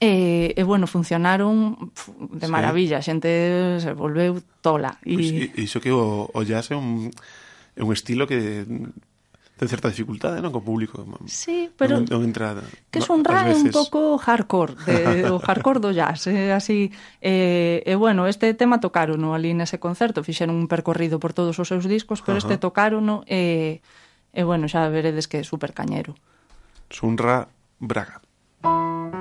[0.00, 2.52] E, e bueno, funcionaron pf, de sí.
[2.52, 4.94] maravilla, a xente se volveu tola.
[5.02, 5.28] E pues,
[5.58, 7.10] iso que o, o jazz é un,
[7.74, 8.62] é un estilo que
[9.58, 11.02] ten certa dificultade, non, co público.
[11.26, 12.62] Sí, pero non, non entra,
[12.94, 13.58] que é un veces...
[13.58, 16.94] un pouco hardcore, de, o hardcore do jazz, é así.
[17.18, 21.58] E, e bueno, este tema tocaron no, ali nese concerto, fixeron un percorrido por todos
[21.58, 22.46] os seus discos, pero Ajá.
[22.46, 23.82] este tocaron no, e,
[24.30, 26.14] e bueno, xa veredes que é super cañero.
[26.86, 27.50] Sunra
[27.82, 28.22] Braga.
[28.62, 29.17] Braga.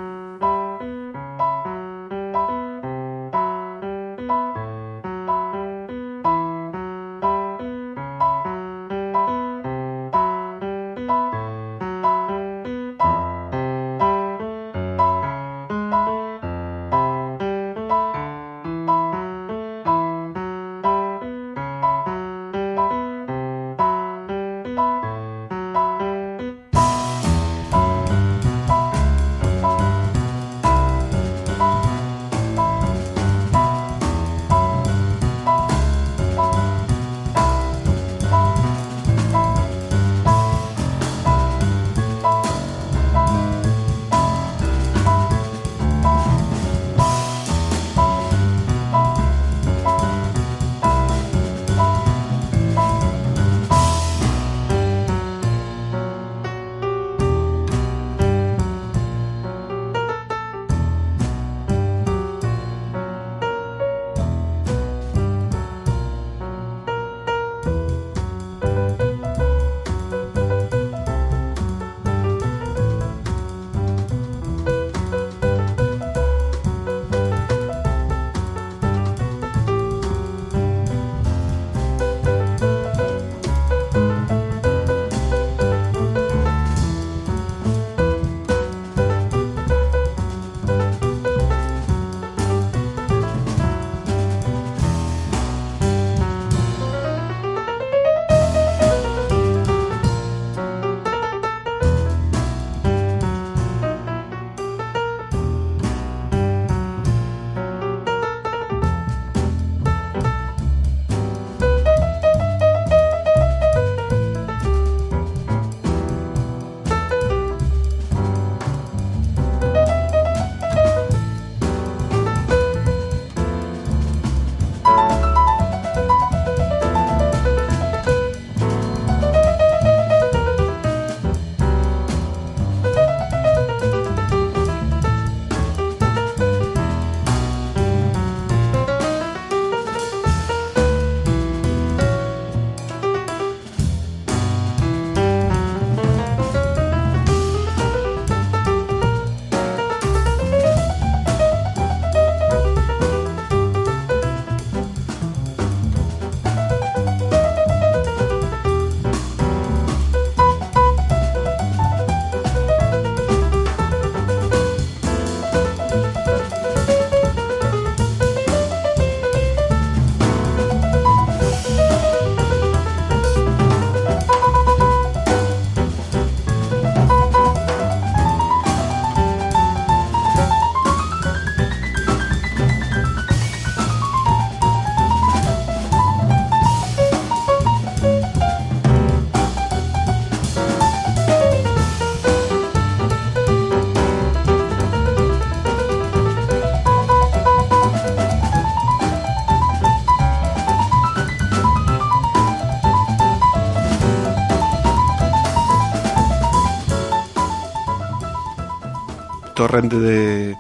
[209.58, 210.54] torrente de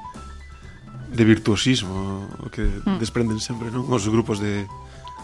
[1.13, 2.97] de virtuosismo que mm.
[2.97, 3.85] desprenden sempre, non?
[3.85, 4.65] Os grupos de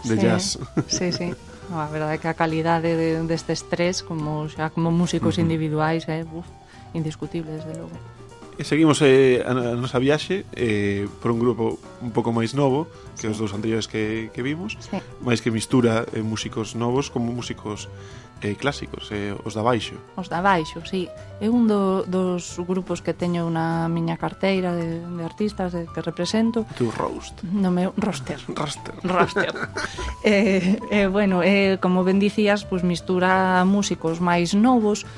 [0.04, 0.58] de sí, jazz.
[0.86, 1.34] Sí, sí.
[1.72, 6.22] A verdade é que a calidade de, destes tres como xa como músicos individuais é
[6.22, 6.46] eh, uf,
[6.92, 7.96] indiscutible, desde logo.
[8.54, 12.86] E seguimos eh, a, a nosa viaxe eh, por un grupo un pouco máis novo
[13.18, 13.34] que sí.
[13.34, 15.02] os dous anteriores que, que vimos sí.
[15.26, 17.90] máis que mistura eh, músicos novos como músicos
[18.44, 19.96] eh, clásicos eh, os da baixo.
[20.16, 21.08] Os da baixo, sí.
[21.40, 26.04] É un do, dos grupos que teño na miña carteira de, de artistas de, que
[26.04, 26.68] represento.
[26.76, 27.40] Tu roast.
[27.42, 28.38] No meu roster.
[28.60, 29.54] Roster Roster
[30.22, 35.08] eh, eh, Bueno, eh, como ben dicías, pues, mistura músicos máis novos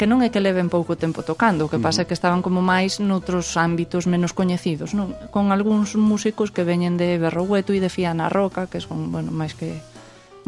[0.00, 2.08] que non é que leven pouco tempo tocando, o que pasa é mm.
[2.08, 5.12] que estaban como máis noutros ámbitos menos coñecidos, non?
[5.28, 9.52] Con algúns músicos que veñen de Berrogueto e de Fiana Roca, que son, bueno, máis
[9.52, 9.76] que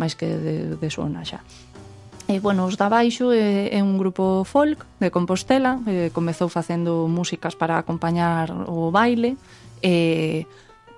[0.00, 1.44] máis que de, de zona xa.
[2.32, 7.04] E, bueno, os da Baixo é, é un grupo folk de Compostela, eh, comezou facendo
[7.04, 9.36] músicas para acompañar o baile,
[9.84, 10.48] e...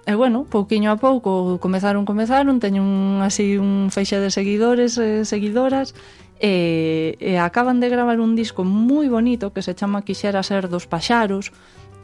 [0.05, 5.25] E bueno, pouquiño a pouco comezaron, comezaron, teñen un, así un feixe de seguidores e
[5.25, 5.97] seguidoras
[6.41, 10.87] e, e acaban de gravar un disco moi bonito que se chama Quixera ser dos
[10.87, 11.55] paxaros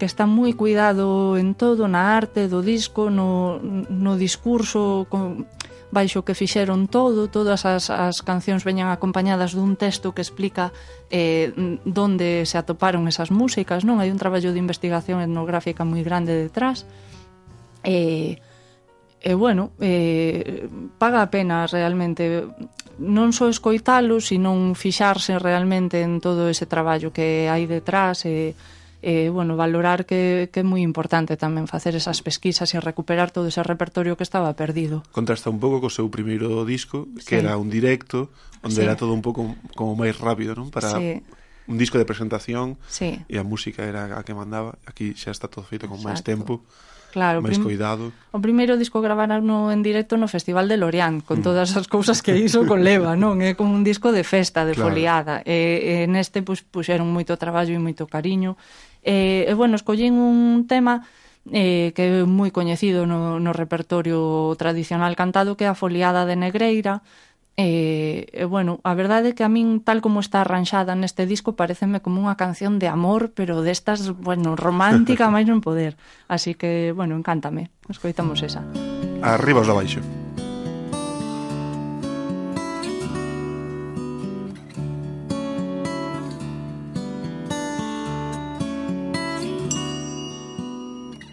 [0.00, 3.60] que está moi cuidado en todo, na arte do disco, no,
[3.92, 5.44] no discurso con,
[5.90, 10.72] baixo que fixeron todo, todas as, as cancións veñan acompañadas dun texto que explica
[11.10, 11.52] eh,
[11.84, 13.98] donde se atoparon esas músicas, non?
[13.98, 16.86] Hai un traballo de investigación etnográfica moi grande detrás.
[17.82, 18.38] Eh,
[19.20, 20.64] E bueno, eh,
[20.96, 22.48] paga a pena realmente
[23.00, 28.52] non só escoitalo, sino fixarse realmente en todo ese traballo que hai detrás e,
[29.00, 33.48] e bueno, valorar que, que é moi importante tamén facer esas pesquisas e recuperar todo
[33.48, 35.00] ese repertorio que estaba perdido.
[35.16, 37.40] Contrasta un pouco co seu primeiro disco, que sí.
[37.40, 38.28] era un directo,
[38.60, 38.84] onde sí.
[38.84, 40.68] era todo un pouco como máis rápido, non?
[40.68, 41.24] Para sí.
[41.64, 43.16] un disco de presentación sí.
[43.24, 44.76] e a música era a que mandaba.
[44.84, 46.60] Aquí xa está todo feito con máis tempo
[47.10, 48.14] claro, máis coidado.
[48.30, 51.44] O primeiro disco gravarano en directo no Festival de Lorient, con mm.
[51.44, 53.42] todas as cousas que iso conleva, non?
[53.42, 54.94] É como un disco de festa, de claro.
[54.94, 55.42] foliada.
[55.42, 58.54] E, e neste pues, puxeron moito traballo e moito cariño.
[59.02, 61.04] E, e bueno, escollín un tema
[61.48, 66.36] eh, que é moi coñecido no, no repertorio tradicional cantado, que é a foliada de
[66.36, 67.00] Negreira,
[67.60, 71.52] E, e bueno, a verdade é que a min tal como está arranxada neste disco
[71.60, 76.00] pareceme como unha canción de amor, pero destas, bueno, romántica máis non poder.
[76.24, 77.68] Así que, bueno, encántame.
[77.92, 78.64] Escoitamos esa.
[79.20, 80.00] Arriba os da baixo.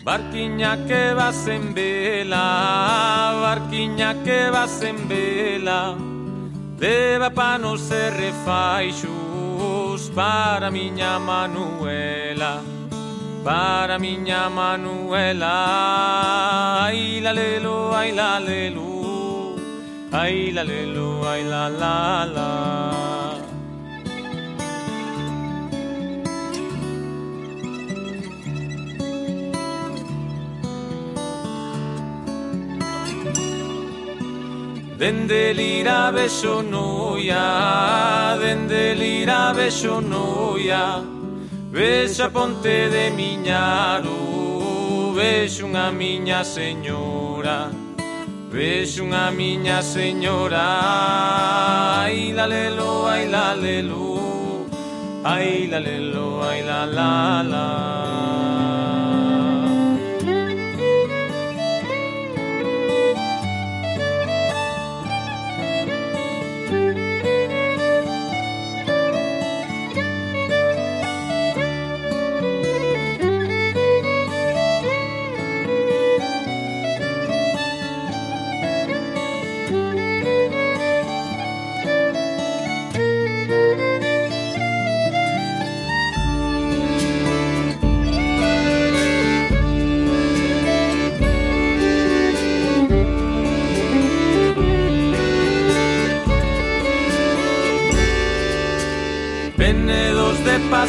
[0.03, 5.95] Barquiña que vas en vela, barquiña que vas en vela,
[6.79, 12.61] Leva panos e refaixos para miña Manuela
[13.43, 15.55] Para miña Manuela.
[16.85, 19.55] Ai la lelo, ai la lelo
[20.11, 23.26] Ai la lelo, ai la la la.
[34.97, 41.03] Dende lira beso noia, dende lira beso noia,
[41.71, 47.69] Vexa ponte de miñaro, vexo unha miña señora,
[48.49, 50.65] vexo unha miña señora,
[52.01, 54.65] ai la lelo, ai la lelo,
[55.21, 58.06] ai la lelo, ai la la la.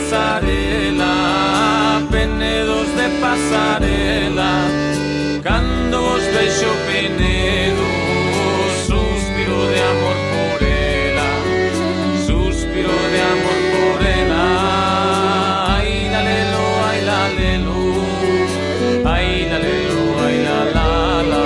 [0.08, 4.52] Pasarela, penedos de pasarela
[5.42, 7.84] Cando vos vexo penedo,
[8.86, 11.28] suspiro de amor por ela
[12.26, 14.46] Suspiro de amor por ela.
[15.76, 17.80] Ai la lelo, ai la lelo
[19.04, 21.42] Ai la lelo, ai la la la.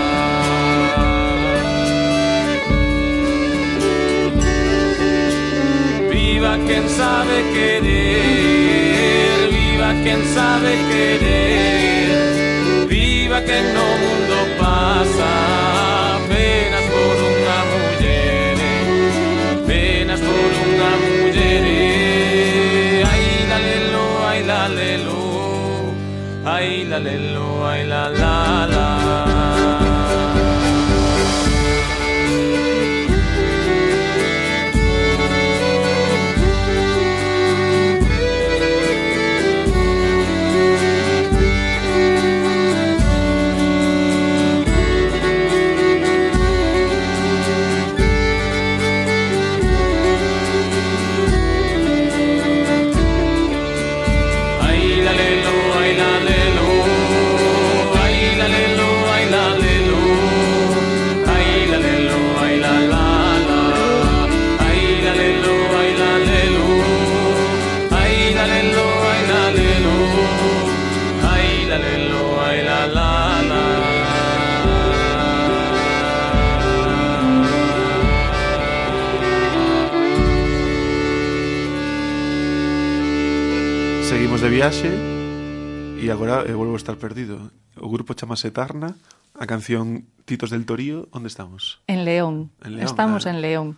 [6.66, 8.41] Quen sabe querer,
[10.02, 15.28] quen sabe querer, viva quen no mundo pasa
[16.16, 18.56] apenas por unha muller,
[19.54, 21.64] apenas por unha muller.
[23.12, 25.22] Ai la lelo, ai la lelo,
[26.44, 29.01] ai la lelo, ai la la la.
[84.62, 84.94] viaxe
[85.98, 87.50] e agora eh, volvo a estar perdido.
[87.82, 88.94] O grupo chamase Tarna,
[89.34, 91.82] a canción Titos del Torío, onde estamos?
[91.90, 92.54] En León.
[92.62, 93.34] En León estamos ah.
[93.34, 93.68] en León.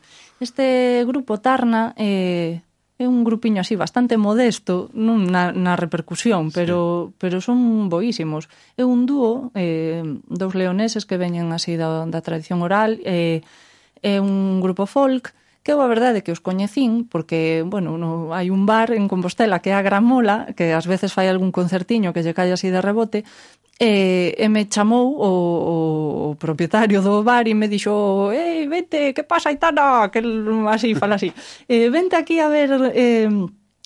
[0.45, 2.61] Este grupo Tarna eh,
[3.01, 7.17] é un grupiño así bastante modesto non na, na repercusión, pero sí.
[7.17, 8.53] pero son boísimos.
[8.77, 13.41] É un dúo, eh, dous leoneses que veñen así da, da tradición oral, eh,
[14.05, 15.33] é un grupo folk,
[15.65, 19.65] que eu a verdade que os coñecín, porque, bueno, no, hai un bar en Compostela
[19.65, 22.85] que é a Gramola, que ás veces fai algún concertiño que lle cae así de
[22.85, 23.25] rebote,
[23.81, 25.77] e, e me chamou o, o,
[26.31, 30.21] o propietario do bar e me dixo «Ei, vente, que pasa, Aitana?» que
[30.69, 31.33] así, fala así.
[31.73, 33.27] Eh, «Vente aquí a ver...» eh,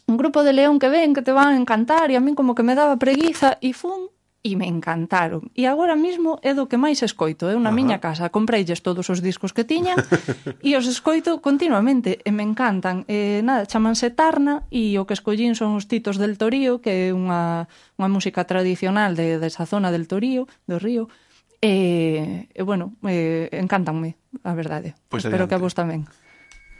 [0.08, 2.56] un grupo de león que ven, que te van a encantar, e a min como
[2.56, 4.10] que me daba preguiza, e fun
[4.42, 5.50] e me encantaron.
[5.54, 7.50] E agora mesmo é do que máis escoito.
[7.50, 9.98] Eu na miña casa compreilles todos os discos que tiñan
[10.66, 13.02] e os escoito continuamente e me encantan.
[13.10, 17.16] E, nada, chamanse Tarna e o que escollín son os Titos del Torío, que é
[17.16, 17.66] unha,
[17.98, 21.10] unha música tradicional de, desa zona del Torío, do río.
[21.58, 24.14] E, e bueno, eh, encantanme,
[24.46, 24.94] a verdade.
[25.10, 25.50] Pois Espero adiante.
[25.50, 26.06] que a vos tamén.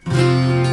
[0.07, 0.68] Música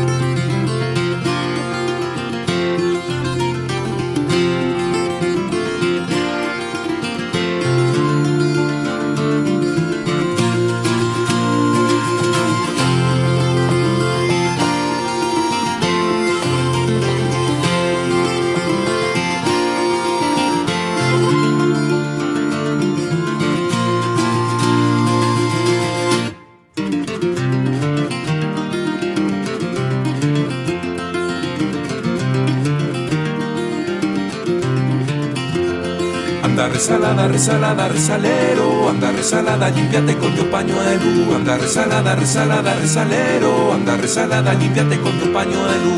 [36.86, 44.54] resalada, resalada, resalero Anda resalada, limpiate con tu pañuelo Anda resalada, resalada, resalero Anda resalada,
[44.54, 45.92] limpiate con tu pañuelo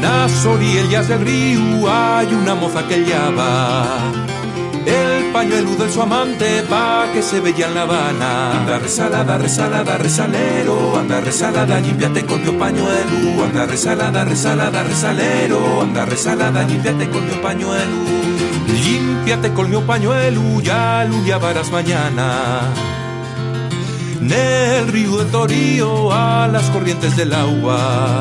[0.00, 3.86] Nas orillas del río hay una moza que llava
[4.86, 8.60] el pañuelo de su amante pa' que se vea en La Habana.
[8.60, 10.98] Anda resalada, resalada, resalero.
[10.98, 13.44] Anda resalada, limpiate con tu pañuelo.
[13.46, 15.80] Anda resalada, resalada, resalero.
[15.80, 18.24] Anda resalada, limpiate con tu pañuelo.
[19.24, 22.60] Límpiate con mi pañuelo, ya lo llevarás mañana.
[24.20, 28.20] Nel río de Torío a las corrientes del agua.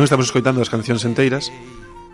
[0.00, 1.52] Non estamos escoitando as cancións enteiras,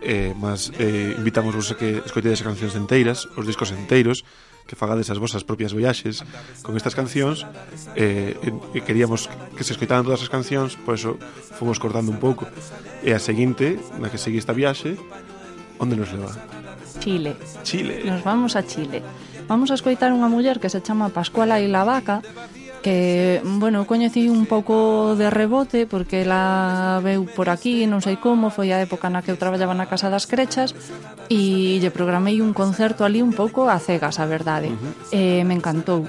[0.03, 4.27] eh, mas eh, invitamos vos a que escoitedes as cancións enteiras, os discos enteiros,
[4.67, 6.19] que fagades as vosas propias viaxes
[6.67, 7.47] con estas cancións
[7.95, 8.35] eh,
[8.75, 11.15] e queríamos que se escoitaran todas as cancións por eso
[11.55, 12.43] fomos cortando un pouco
[13.07, 14.99] e a seguinte, na que segue esta viaxe
[15.79, 16.35] onde nos leva?
[16.99, 17.39] Chile.
[17.63, 18.03] Chile.
[18.03, 18.99] Nos vamos a Chile.
[19.47, 22.19] Vamos a escoitar unha muller que se chama Pascuala y la Vaca,
[22.87, 28.47] que, bueno, coñecí un pouco de rebote porque la veu por aquí, non sei como,
[28.47, 30.71] foi a época na que eu traballaba na Casa das Crechas
[31.27, 34.71] e lle programei un concerto ali un pouco a cegas, a verdade.
[34.71, 34.93] Uh -huh.
[35.11, 36.07] eh, me encantou.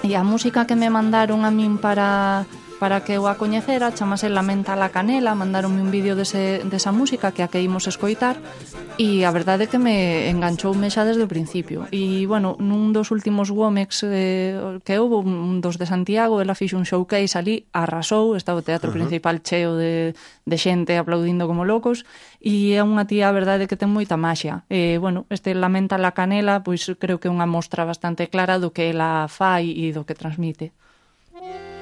[0.00, 2.48] E a música que me mandaron a min para
[2.78, 7.32] para que eu a coñecera, chamase Lamenta la Canela, mandaronme un vídeo dese, desa música
[7.32, 8.36] que a que imos escoitar
[9.00, 11.88] e a verdade é que me enganchoume xa desde o principio.
[11.88, 16.76] E, bueno, nun dos últimos Womex eh, que houve, un dos de Santiago, ela fixo
[16.76, 19.00] un showcase ali, arrasou, estaba o teatro uh -huh.
[19.00, 20.12] principal cheo de,
[20.44, 22.04] de xente aplaudindo como locos,
[22.44, 24.68] e é unha tía, a verdade, que ten moita maxia.
[24.68, 28.72] E, bueno, este Lamenta la Canela, pois creo que é unha mostra bastante clara do
[28.76, 30.76] que ela fai e do que transmite.
[31.36, 31.75] Música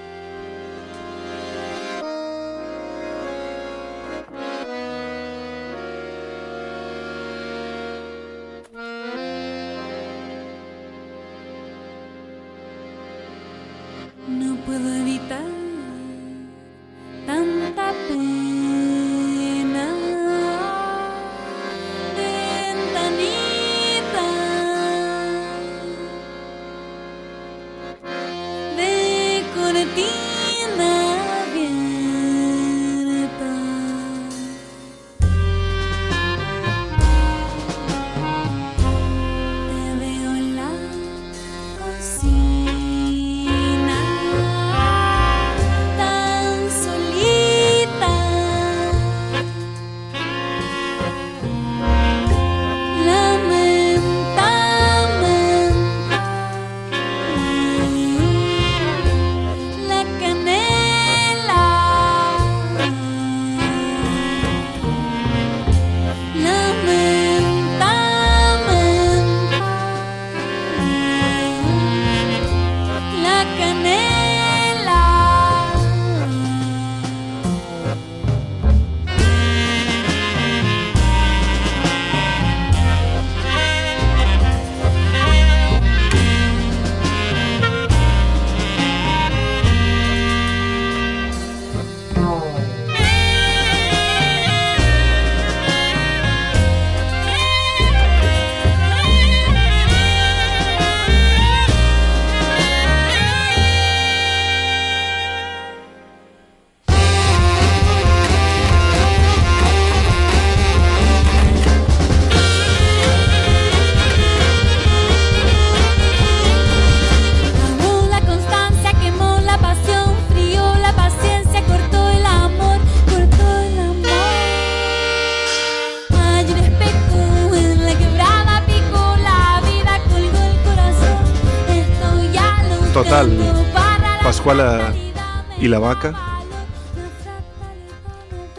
[135.94, 136.10] vaca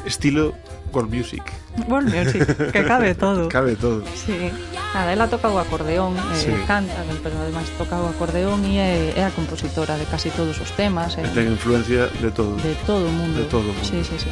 [0.05, 0.53] Estilo
[0.93, 1.43] world music.
[1.89, 3.49] World music, que cabe todo.
[3.57, 4.05] Cabe todo.
[4.13, 4.51] Sí.
[4.93, 6.51] Nada, ela toca o acordeón, eh, sí.
[6.51, 10.55] eh, canta, pero ademais toca o acordeón e é, é a compositora de casi todos
[10.61, 11.17] os temas.
[11.19, 11.25] Eh.
[11.25, 12.55] E eh, ten influencia de todo.
[12.61, 13.43] De todo o mundo.
[13.43, 13.83] De todo o mundo.
[13.83, 14.31] Sí, sí, sí.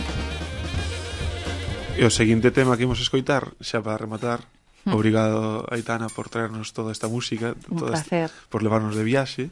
[2.00, 4.48] E o seguinte tema que imos escoitar, xa para rematar,
[4.88, 4.96] hmm.
[4.96, 8.32] obrigado Aitana por traernos toda esta música, Un toda placer.
[8.32, 9.52] Esta, por levarnos de viaxe.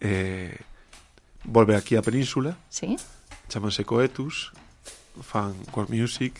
[0.00, 0.58] Eh,
[1.46, 2.56] volve aquí a península.
[2.68, 2.98] Sí.
[3.48, 4.52] Chamanse Coetus,
[5.22, 6.34] fan core music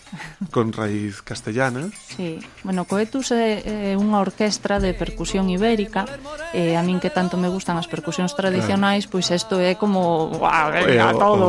[0.51, 1.89] con raíz castellana.
[2.17, 6.05] Sí, bueno, Coetus é, é unha orquestra de percusión ibérica
[6.53, 9.13] e a min que tanto me gustan as percusións tradicionais, claro.
[9.17, 11.47] pois isto é como wow, venga, o, todo.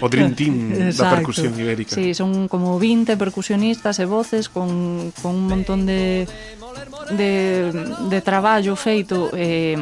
[0.00, 1.92] O, o dream team da percusión ibérica.
[1.92, 6.24] Sí, son como 20 percusionistas e voces con, con un montón de
[7.10, 7.72] de,
[8.08, 9.76] de traballo feito eh,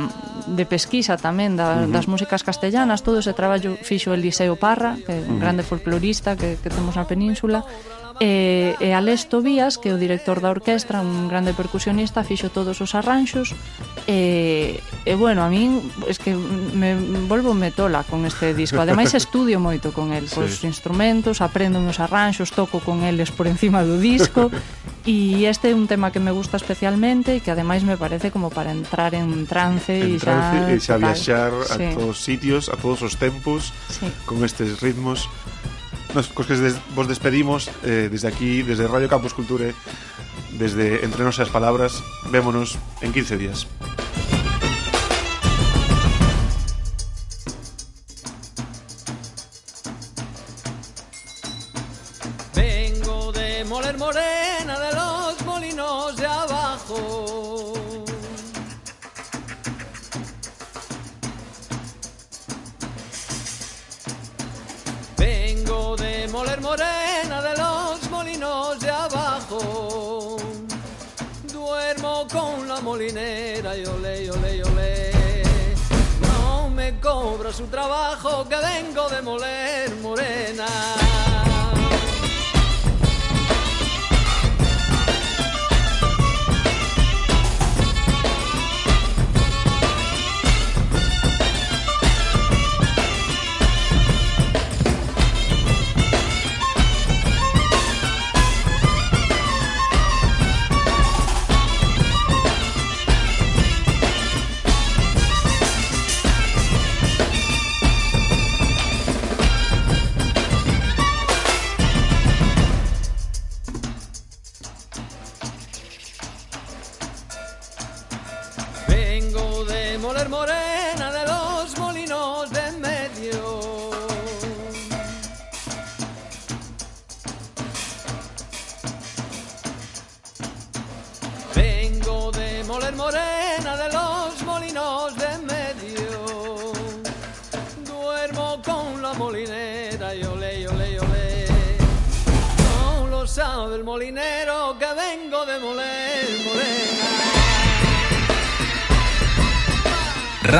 [0.57, 1.93] de pesquisa tamén da, uh -huh.
[1.93, 5.43] das músicas castellanas, todo ese traballo fixo Eliseo Parra, que é un uh -huh.
[5.43, 7.65] grande folclorista que, que temos na península,
[8.21, 12.83] e, e Alex Tobías, que é o director da orquestra, un grande percusionista, fixo todos
[12.83, 13.55] os arranxos
[14.11, 15.79] e, e bueno, a min
[16.11, 16.99] es que me
[17.31, 18.83] volvo metola con este disco.
[18.83, 20.66] Ademais estudio moito con el, cos sí.
[20.66, 24.51] instrumentos, aprendo meus arranxos, toco con eles por encima do disco
[25.09, 28.51] e este é un tema que me gusta especialmente e que ademais me parece como
[28.51, 31.87] para entrar en trance en e xa, e xa viaxar sí.
[31.87, 34.11] a todos os sitios, a todos os tempos sí.
[34.27, 35.31] con estes ritmos
[36.15, 39.75] nos despedimos eh, desde aquí, desde Radio Campus Culture,
[40.59, 42.03] desde Entre Nos e as Palabras.
[42.33, 43.67] Vémonos en 15 días.
[66.39, 70.36] Moler morena de los molinos de abajo.
[71.53, 75.43] Duermo con la molinera y ole, ole, ole.
[76.20, 80.66] No me cobra su trabajo que vengo de moler morena.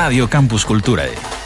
[0.09, 1.38] Radio Campus Culturae.